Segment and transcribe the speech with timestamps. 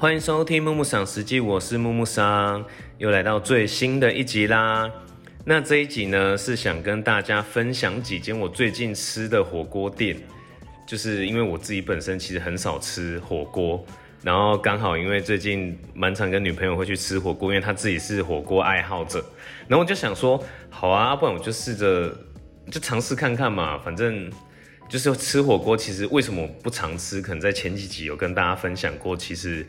[0.00, 2.64] 欢迎收听木木赏实际，我是木木桑，
[2.98, 4.88] 又来到最新的一集啦。
[5.44, 10.16] 那这一集呢，是想跟大家分享几间我最近吃的火锅店，
[10.86, 13.84] 就是因为我自己本身其实很少吃火锅，
[14.22, 19.18] 然后刚好因为最近蛮常跟女朋友会去吃火锅，因为她自己是火锅爱好者，
[19.66, 22.16] 然后我就想说，好啊，不然我就试着
[22.70, 24.30] 就尝试看看嘛，反正。
[24.88, 27.20] 就是吃火锅，其实为什么不常吃？
[27.20, 29.14] 可能在前几集有跟大家分享过。
[29.14, 29.66] 其实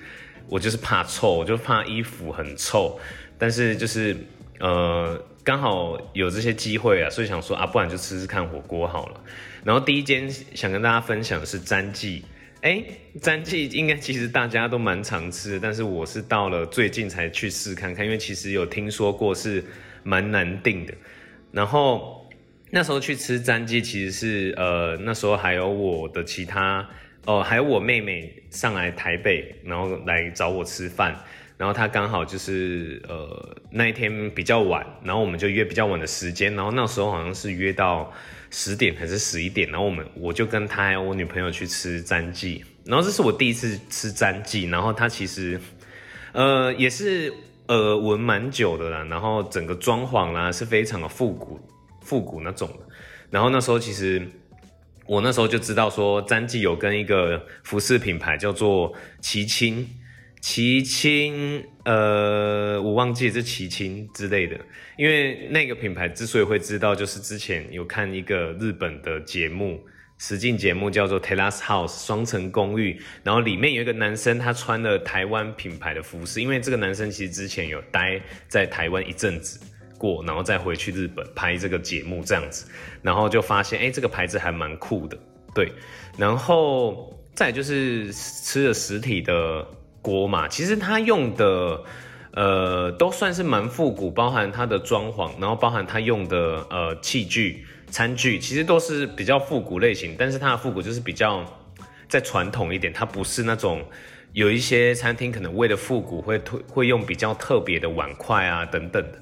[0.48, 2.98] 我就是怕臭，我就怕衣服很臭。
[3.38, 4.16] 但是就是
[4.60, 9.22] 呃，刚好有这些机会啊，所以想说啊，不然就吃吃看火锅好了。
[9.66, 12.24] 然后第一间想跟大家分享的是詹记，
[12.62, 12.82] 哎，
[13.22, 19.64] 詹记应该其实大家都蛮常吃，但是我是到了最近才去试看看，因为其实有听说过是
[20.04, 20.94] 蛮难订的。
[21.52, 22.18] 然后。
[22.72, 26.88] 那时候去吃詹记，其实是呃那时候还有我的其他
[27.26, 31.16] 哦，还有我妹妹上来台北，然后来找我吃饭，
[31.58, 38.12] 然后她刚好就是呃那一天比较晚，然后我们就约比较晚的时间，然后那时候好像是约到
[38.52, 45.60] 十点还是十一点，然后我们我就跟她还有我女朋友去吃詹记，然后这是我第一次吃詹记，然后它其实
[46.34, 47.34] 呃也是
[47.68, 51.60] 耳闻蛮久的啦，然后整个装潢啦是非常的复古。
[52.02, 52.88] 复古那种的，
[53.30, 54.28] 然后那时候其实
[55.06, 59.88] 我那时候就知道说，詹记有跟一个服饰品牌叫做齐青，
[60.42, 64.60] 齐青，呃，我忘记是齐青之类的，
[64.98, 69.80] 因为那个品牌之所以会知道，就是之前有看一个日本的节目，
[70.18, 79.60] 实境节目叫做 Terrace House 双层公寓，然后里面有一个男生，他穿了台湾品牌的服饰，因为这个男生其实之前有待在台湾一阵子。
[80.00, 82.66] 过，然后再回去日本拍这个节目这样子，
[83.04, 85.16] 然后就发现，哎，这个牌子还蛮酷的，
[85.54, 85.72] 对。
[86.18, 89.66] 然后再就是吃了实体的
[90.02, 91.84] 锅嘛，其实它用的，
[92.32, 100.16] 呃，都算是蛮复古，包含它的装潢，然后包含它用的呃器具、餐具，其实都是比较复古类型。
[100.18, 101.46] 但是它的复古就是比较
[102.08, 103.86] 再传统一点，它不是那种
[104.34, 109.20] 有一些餐厅可能为了复古会推会用比较特别的碗筷啊等等的。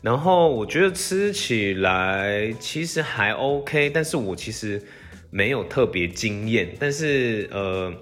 [0.00, 4.80] 然后我觉得吃起来其实还 OK，但是我其实
[5.28, 6.72] 没有特别惊艳。
[6.78, 7.92] 但是呃，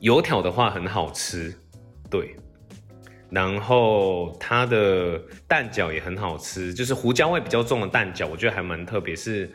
[0.00, 1.54] 油条的话很好吃，
[2.10, 2.34] 对。
[3.30, 9.14] 然后它的蛋饺也很好吃，就是胡椒味比较重的蛋饺，我觉得还蛮特别。
[9.14, 9.50] 是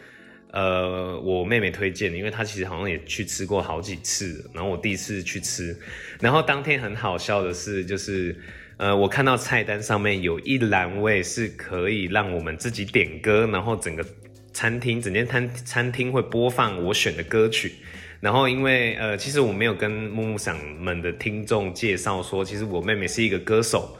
[0.51, 4.47] 呃，我妹妹推荐的，因为她其实好像也去吃过好几次。
[4.53, 5.75] 然后我第一次去吃，
[6.21, 8.35] 然后当天很好笑的是，就是。
[8.79, 14.05] 呃，我看到菜单上面有一栏位是可以让我们自己点歌，然后整个
[14.53, 17.73] 餐厅整间餐餐厅会播放我选的歌曲。
[18.21, 23.97] 然后因为呃，其实我没有跟木木嗓们的听众介绍说，其实我妹妹是一个歌手，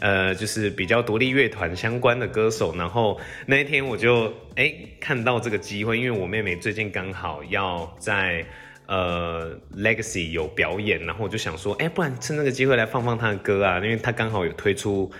[0.00, 2.76] 呃，就是比较独立乐团相关的歌手。
[2.76, 8.44] 然后那一天我就哎看到这个机会，因为我妹妹最近刚好要在。
[8.88, 15.10] 呃，Legacy 有表演，然后我就想说，哎，不然趁那个机会来放放他的歌啊，因为他刚好有推出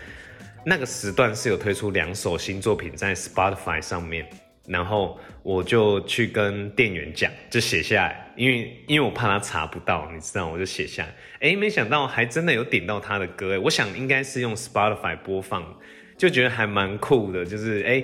[0.65, 4.27] 那个时段是有推出两首新作品在 Spotify 上面，
[4.67, 15.63] 然后我就去跟店员讲，就写下来，因为因为我怕他查不到，你知道，我就写下来，哎，没想到还真的有点到他的歌，哎，我想应该是用 Spotify 播放，
[16.17, 18.03] 就觉得还蛮酷的，就是哎。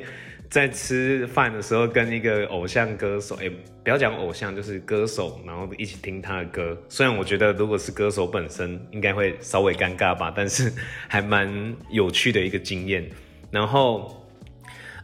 [0.50, 3.50] 在吃饭的时候跟一个偶像歌手，哎，
[3.82, 6.81] 不要讲偶像，就是歌手，然后一起听他的歌。
[6.88, 10.72] 虽然我觉得如果是歌手本身，应该会稍微尴尬吧，但是
[11.09, 13.05] 还蛮有趣的一个经验。
[13.50, 14.25] 然后，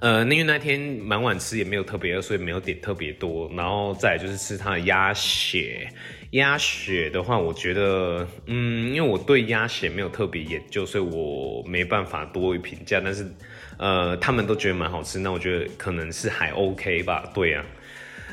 [0.01, 3.51] 呃，因为那天蛮晚吃，也没有特别饿，所以没有点特别多。
[3.57, 5.89] 然后再就是吃他的鸭血，
[6.31, 13.01] 鸭血的话，我觉得，嗯，因为我对鸭血没有特别研究，所以我没办法多于评价。
[13.03, 13.27] 但是。
[13.81, 17.65] 呃，他们都觉得蛮好吃，那我觉得可能是还 OK 吧，对啊。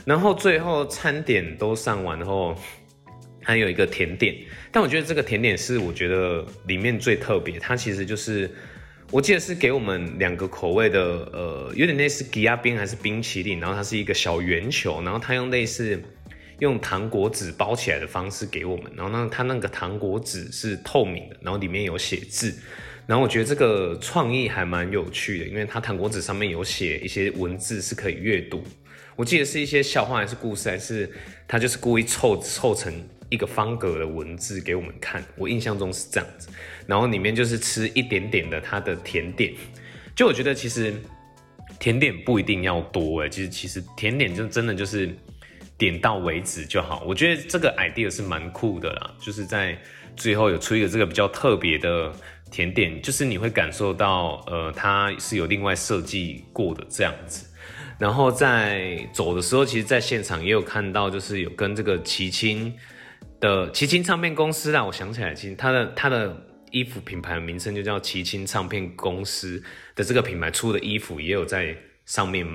[0.04, 2.54] 然后最后餐点都上完后，
[3.42, 4.36] 还有一个甜点，
[4.74, 8.52] 但我觉得这个甜点是我觉得里面最特别，它其实就是
[9.10, 11.02] 我记得是给我们两个口味的，
[11.32, 15.98] 呃，有点类似吉亚冰还是冰淇淋，然后它是一个小圆球，然后它用类似
[16.60, 22.54] 用糖果纸包起来的方式给我们，然后呢，它那个糖果纸是透明的，然后里面有写字。
[23.08, 28.64] 然后我觉得这个创意还蛮有趣的，因为它糖果纸上面有写一些文字是可以阅读。
[29.16, 31.10] 我记得是一些笑话还是故事，还是
[31.48, 32.94] 他就是故意凑凑成
[33.30, 35.24] 一个方格的文字给我们看。
[35.36, 36.50] 我印象中是这样子。
[36.86, 39.54] 然后里面就是吃一点点的它的甜点。
[40.16, 40.94] 就我觉得其实
[41.80, 45.10] 甜点不一定要多哎，其实其实甜点就真的就是
[45.78, 47.04] 点到为止就好。
[47.08, 49.76] 我觉得这个 idea 是蛮酷的啦，就是在
[50.16, 52.14] 最后有出一个这个比较特别的
[52.52, 57.46] 甜点，就是你会感受到，呃，它是有另外设计过的这样子。
[58.00, 62.74] 然后在走的时候，其实在现场也有看到，就是有跟这个齐青
[63.40, 66.36] 的齐青唱片公司啦，我想起来，其实他的他的
[66.72, 69.62] 衣服品牌的名称就叫齐青唱片公司
[69.96, 72.46] 的这个品牌出的衣服也有在上面，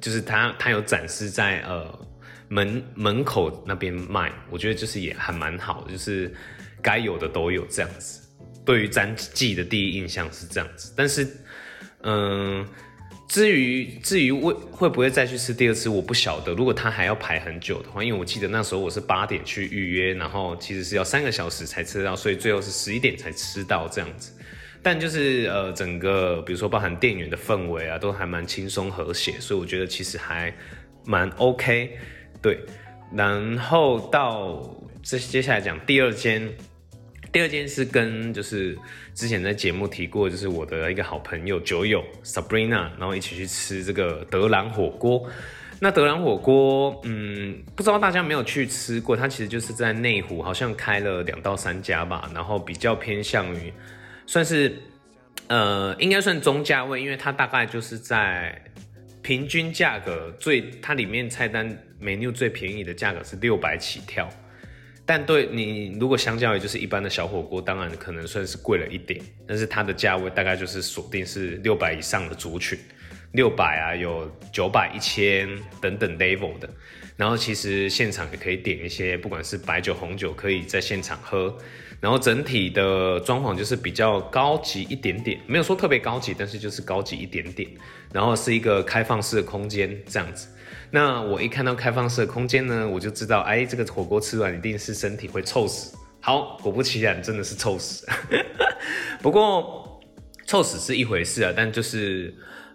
[0.00, 2.06] 就是他他有展示在呃
[2.48, 6.32] 门门口那边卖，我觉得就是也还蛮好，就是
[6.80, 8.23] 该有的都有这样子。
[8.64, 11.26] 对于詹记的第一印象是这样子，但是
[12.02, 12.66] 嗯。
[13.26, 16.52] 至于至于会会不会再去吃第二次，我不晓得。
[16.52, 24.30] 如果他还要排很久的话，因为我记得那时候我是八点去预约，然后其实是要三个小时才吃到，所以最后是十一点才吃到这样子。
[24.82, 30.54] 但就是呃，整个比如说包含店员的氛围啊，都还蛮轻松和谐，所以我觉得其实还
[31.04, 31.98] 蛮 OK。
[32.40, 32.60] 对，
[33.12, 34.62] 然后到
[35.02, 36.54] 这接下来讲第二间。
[37.34, 38.78] 第二件事跟就是
[39.12, 45.28] 之前在节目提过，就是我的一个好朋友酒友 Sabrina，然后一起去吃这个德兰火锅。
[45.80, 53.72] 那德兰火锅，嗯，不知道大家没有去吃过，它其实就是在内湖，好像开了两到三家吧，然后比较偏向于
[54.28, 54.72] 算是
[55.48, 58.62] 呃，应该算中价位，因为它大概就是在
[59.22, 61.68] 平均价格最，它里面菜单
[62.00, 64.30] menu 最便宜的价格是六百起跳。
[65.06, 72.78] 但对你，如果相较于就是一般的小火锅，当然可能算是贵了一点，但是它的价位大概就是锁定是六百以上的族群，
[73.32, 75.48] 六百啊，有九百、一千
[75.80, 76.68] 等等 level 的。
[77.16, 81.56] 然后其实现场也可以点一些，不管是白酒、红酒，可以在现场喝。
[82.00, 87.70] 然后整体的装潢就是比较高级一点点，没有说特别高级，但是就是高级一点点。
[88.12, 90.48] 然后是一个开放式的空间这样子。
[90.94, 95.92] 那我一看到开放式的空间呢，我就知道，哎，这个火锅吃完一定是身体会臭死。
[96.20, 98.06] 好，果不其然，真的是臭死。
[99.20, 100.00] 不过
[100.46, 102.32] 臭死是一回事啊，但就是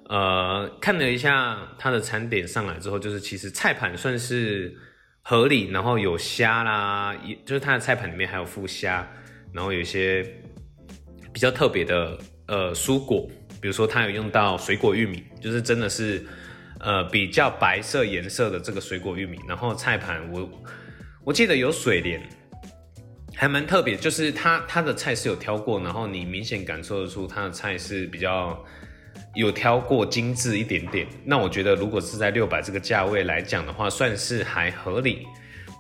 [0.10, 4.76] 呃，看了一下它的餐点上来之后，就是其实菜盘算是
[5.22, 9.10] 合理，然后有虾啦，也就是它的菜盘里面还有附虾，
[9.54, 10.22] 然后有一些
[11.32, 12.18] 比较特别的
[12.48, 13.26] 呃蔬果，
[13.62, 16.22] 比如说它有用到水果玉米，就是真的是。
[16.80, 20.50] 呃，比较白色颜色的这个水果玉米，然后菜盘我
[21.26, 22.22] 我记得有水莲，
[23.36, 28.58] 还蛮特别，就是它它的菜是有挑过，然后你明显感受得出它的菜是比较
[29.36, 31.06] 有挑过精致一点点。
[31.26, 35.28] 那我觉得如果是在六百这个价位来讲的话，算是还合理。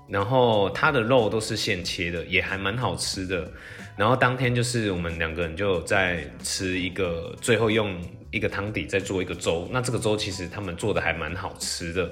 [0.10, 3.52] 然后它的肉都是现切的，也还蛮好吃的。
[4.00, 8.00] 然后当天就是我们两个人就在吃一个，最后用。
[8.31, 12.07] 一个汤底再做一个粥，那这个粥其实他们做的还蛮好吃的，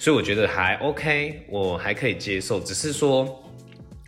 [0.00, 2.58] 所以我觉得还 OK，我还可以接受。
[2.58, 3.48] 只是说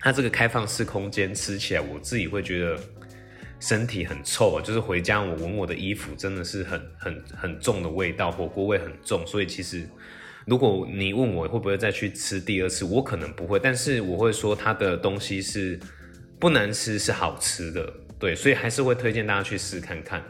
[0.00, 2.76] 它这个开放式空间吃起来，我自己会觉得
[3.60, 9.24] 身体很臭啊，就是回家我闻我的衣服真的是很很很重的味道，火锅味很重。
[9.24, 9.88] 所以其实
[10.44, 15.78] 如果你问我会不会再去吃第二次，我可能不会，但是我会说它的东西是
[16.42, 17.88] 不难吃，是好吃的。
[18.18, 20.20] 对，所以还是会推荐大家去试看看。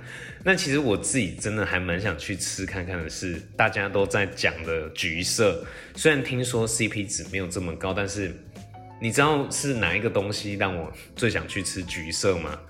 [0.44, 5.64] 那其实我自己真的还蛮想去吃看看的，是大家都在讲的橘色。
[5.94, 8.30] 虽然听说 CP 值没有这么高，但是
[9.00, 12.60] 你知道是哪一个东西让我最想去吃橘色吗？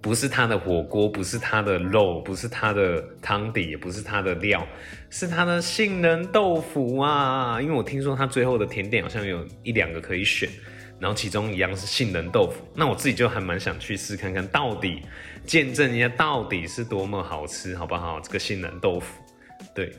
[0.00, 4.64] 不是它的火锅，不是它的肉，不是它的汤底，也不是它的料，
[5.10, 7.60] 是它的杏仁豆腐啊！
[7.60, 10.48] 因为我听说它最后的甜点好像有一两个可以选。
[11.00, 15.02] 然后其中一样是杏仁豆腐，那我自己就还蛮想去试看看到底
[15.46, 18.20] 见证一下到底是多么好吃，好不好？
[18.20, 19.22] 这个杏仁豆腐，
[19.74, 19.92] 对。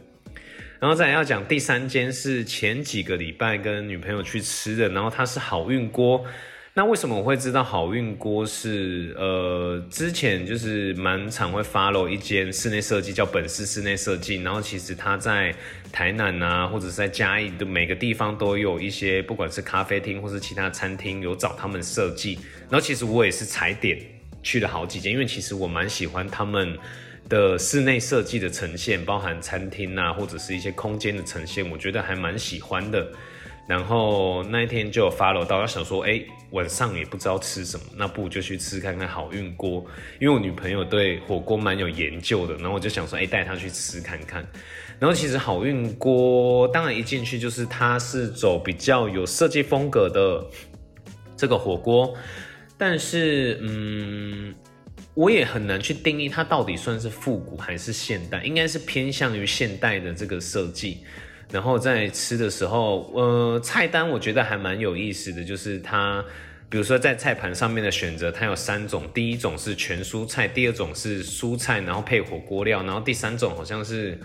[0.79, 6.23] 然后再要讲第三间是前几个礼拜跟女朋友去吃的，然后它是好运锅。
[6.75, 9.13] 那为什么我会知道好运锅是？
[9.17, 15.53] 呃，之前就是蛮常会 follow 一间室内设计叫本市室内设计，然后其实它在
[15.91, 22.39] 台南啊，或者是在嘉义的每个地方都有一些，不管是咖啡厅或是其他餐厅有找他们设计。
[22.69, 23.99] 然后其实我也是踩点
[24.41, 26.77] 去了好几间，因为其实我蛮喜欢他们
[27.27, 33.11] 的室内设计的呈现，包含餐厅啊，或者是一些空间的呈现，我觉得还蛮喜欢的。
[33.69, 39.85] 然后那一天就有 follow 到，想说，哎，晚上也不知道吃什么，那不如就去吃看看好运锅，
[40.19, 44.43] 因为我女朋友对火锅蛮有研究的，然后我就想说，哎，带她去吃看看。
[44.97, 50.43] 然后其实好运锅，当然一进去就是它是走比较有设计风格的
[51.37, 52.17] 这个火锅，
[52.75, 54.51] 但是，嗯，
[55.13, 61.03] 我也很难去定义它到底算是复古还是现代，应该是偏向于现代的这个设计。
[61.51, 66.23] 然后在吃的时候，呃，菜单我觉得还蛮有意思的，就是它，
[66.69, 74.15] 比如说在菜盘上面的选择，它有三种，第一种是全蔬菜，第二种是蔬菜，然后配火锅料，然后第三种好像是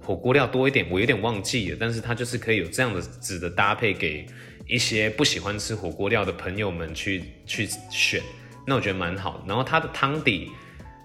[0.00, 4.26] 火锅料多一点，我有点忘记了，但是它就是可以有这样的子的搭配，给
[4.66, 8.20] 一些不喜欢吃火锅料的朋友们去去选，
[8.66, 9.44] 那我觉得蛮好。
[9.46, 10.50] 然后它的汤底，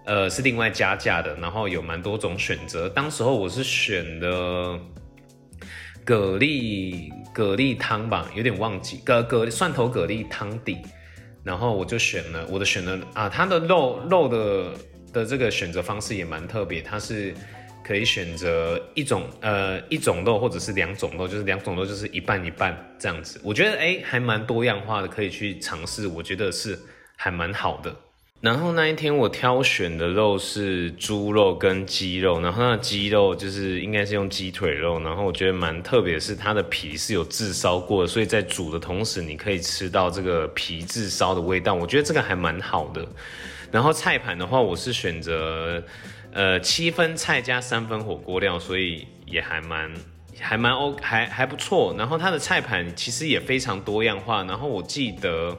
[0.08, 2.90] 呃，是另外加价的，然后有蛮多种选择。
[2.90, 4.80] 当时候我是选的。
[6.12, 10.78] 蛤蜊蛤蜊汤吧，有点忘记，蛤蛤蒜头蛤蜊汤底，
[11.42, 14.74] 然后我就选了我的选了啊，它的肉肉的
[15.14, 17.34] 的这个选择方式也蛮特别，它是
[17.82, 26.78] 可以选择一种呃一种肉或者是两种肉，就是两种肉就是一半一半这样子，我觉得哎还蛮多样化的，可以去尝试，我觉得是
[27.16, 27.96] 还蛮好的。
[28.42, 43.08] 然后那一天我挑选的肉是猪肉跟鸡肉，然后那鸡肉就是应该是用鸡腿肉，然后我觉得蛮特别，是它的皮是有炙烧过，所以在煮的同时你可以吃到这个皮炙烧的味道，我觉得这个还蛮好的。
[43.72, 45.84] 然后菜盘的话，我是选择
[46.34, 49.94] 呃七分菜加三分火锅料，所以也还蛮
[50.40, 51.94] 还蛮 O 还还不错。
[51.96, 55.56] 然后它的菜盘其实也非常多样化，然后我记得。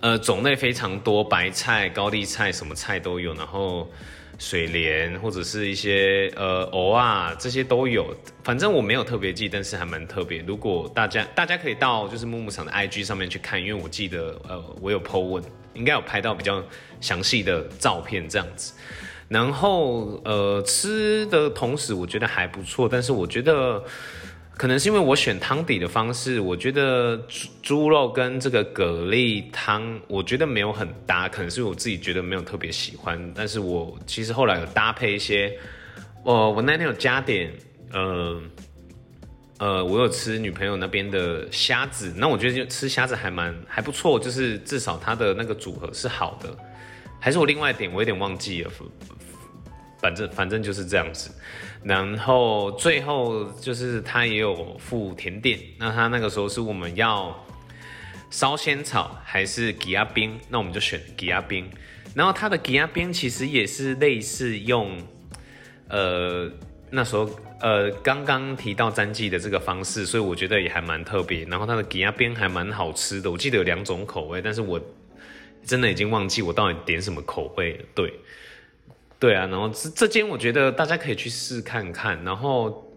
[0.00, 3.34] 呃，种类非常多，白菜、高丽菜，什么菜都有。
[3.34, 3.90] 然后
[4.38, 8.14] 水莲或者是一些呃藕啊，这些都有。
[8.44, 10.38] 反正我没有特别记，但是还蛮特别。
[10.46, 15.42] 如果大家大家可以到就是木木厂的 IG 上面去看，因为我记得呃我有 po 文，
[15.74, 16.62] 应该有拍到比较
[17.00, 18.72] 详细的照片这样子。
[19.28, 23.82] 然后呃吃的同时，我觉得还不错，但是我觉得。
[24.58, 31.28] 可能是因为我选汤底的方式，我觉得猪猪肉跟这个蛤蜊汤，我觉得没有很搭。
[31.28, 35.56] 可能是我自己觉得没有特别喜欢，但是我其实后来有搭配一些，
[36.24, 37.52] 我我那天有加点，
[37.92, 38.42] 呃
[39.58, 46.52] 呃，我有吃女朋友那边的虾子，那我觉得就吃虾子还蛮还不错，就是至少它的那个组合是好的。
[47.20, 48.70] 还是我另外点，我有点忘记了。
[50.00, 51.30] 反正反正就是这样子，
[51.82, 57.44] 然后最后就是他也有附甜点，那他那个时候是我们要
[58.30, 61.68] 烧仙草还是吉亚冰，那我们就选吉亚冰，
[62.14, 64.96] 然后他的吉亚冰其实也是类似用，
[65.88, 66.48] 呃
[66.90, 67.28] 那时候
[67.60, 74.80] 呃刚刚提到詹记的这个方式，所以我觉得也还蛮特别，然后他的吉亚冰还蛮好吃的，我记得有两种口味，但是我
[75.64, 78.14] 真的已经忘记我到底点什么口味了，对。
[79.18, 82.92] 对啊，然后这这间我觉得大家可以去试看看，然后，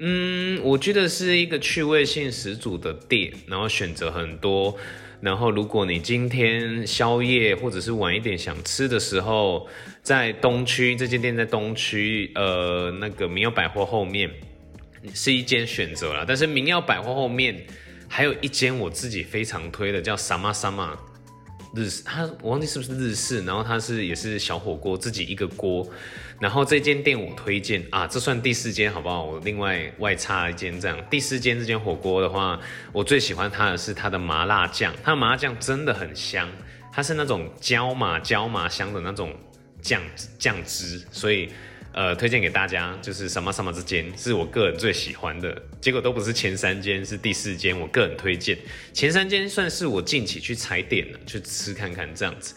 [0.00, 4.76] 嗯，我觉得是一个趣味性十足的店，然后选择很多，
[5.20, 9.68] 然后如果你今天宵夜或者是晚一点想吃的时候，
[10.02, 14.28] 在东区这间店在东区，呃，那个民耀百货后面
[15.14, 17.64] 是一间选择了，但是民耀百货后面
[18.08, 20.96] 还有一间我自己非常推的，叫 Sama Sama。
[21.74, 25.86] 日式，它我忘记是不是日式，然后它是也是小火锅，自己一个锅，
[26.38, 29.24] 然后这间店我推荐啊，这算第四间好不好？
[29.24, 32.58] 我另外外插一间这样，第四间这间火锅的话，
[32.92, 36.48] 我最喜欢它的是它的麻辣酱，它的麻辣酱真的很香，
[36.92, 39.34] 它是那种椒麻椒麻香的那种
[39.82, 40.00] 酱
[40.38, 41.50] 酱汁，所以。
[41.94, 48.58] 呃，推荐给大家就是什么什么之间是我个人最喜欢的，结果都不是前三间，是第四间，我个人推荐
[48.92, 52.54] 前三间算是我近期去踩点了，去吃看看这样子。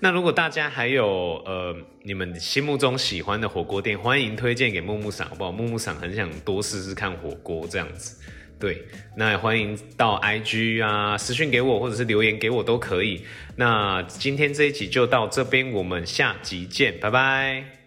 [0.00, 5.50] 那如果大家还有呃你们心目中喜欢的火锅店，欢迎推荐给木木赏好不好？
[5.50, 8.20] 木木赏很想多试试看火锅这样子。
[8.60, 8.82] 对，
[9.16, 13.24] 那也欢迎到 IG 啊私讯给我，或者是留言给我都可以。
[13.56, 17.83] 那今天这一集就到这边，我们下集见，拜拜。